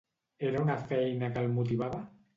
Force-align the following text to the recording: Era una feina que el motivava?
Era 0.47 0.63
una 0.63 0.77
feina 0.93 1.29
que 1.37 1.45
el 1.45 1.55
motivava? 1.59 2.05